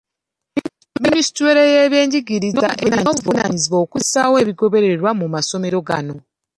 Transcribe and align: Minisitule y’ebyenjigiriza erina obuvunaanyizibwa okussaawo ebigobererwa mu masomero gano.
Minisitule 1.03 1.61
y’ebyenjigiriza 1.73 2.67
erina 2.85 3.09
obuvunaanyizibwa 3.11 3.77
okussaawo 3.85 4.35
ebigobererwa 4.43 5.09
mu 5.19 5.25
masomero 5.35 5.77
gano. 5.87 6.15